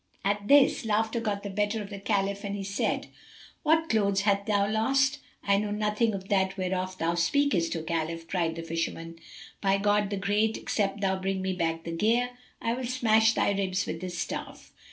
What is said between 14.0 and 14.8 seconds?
this staff!"